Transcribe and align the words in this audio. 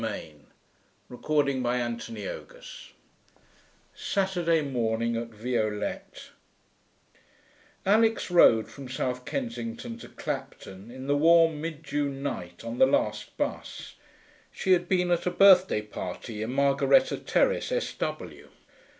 PART 0.01 0.19
II 1.47 1.59
VIOLETTE 1.59 1.99
CHAPTER 1.99 2.15
IV 2.15 2.91
SATURDAY 3.93 4.61
MORNING 4.63 5.15
AT 5.15 5.27
VIOLETTE 5.29 6.31
1 7.83 7.93
Alix 7.97 8.31
rode 8.31 8.67
from 8.67 8.89
South 8.89 9.25
Kensington 9.25 9.99
to 9.99 10.07
Clapton 10.09 10.89
in 10.89 11.05
the 11.05 11.15
warm 11.15 11.61
mid 11.61 11.83
June 11.83 12.23
night 12.23 12.63
on 12.63 12.79
the 12.79 12.87
last 12.87 13.37
bus. 13.37 13.93
She 14.51 14.71
had 14.71 14.89
been 14.89 15.11
at 15.11 15.27
a 15.27 15.29
birthday 15.29 15.83
party 15.83 16.41
in 16.41 16.51
Margaretta 16.53 17.17
Terrace, 17.17 17.71
S.W. 17.71 18.49